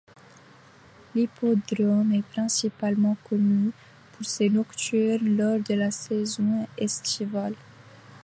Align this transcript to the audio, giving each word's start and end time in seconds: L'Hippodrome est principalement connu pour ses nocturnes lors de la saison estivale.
L'Hippodrome 1.13 2.11
est 2.13 2.25
principalement 2.25 3.15
connu 3.29 3.69
pour 4.13 4.25
ses 4.25 4.49
nocturnes 4.49 5.37
lors 5.37 5.59
de 5.59 5.75
la 5.75 5.91
saison 5.91 6.67
estivale. 6.79 7.53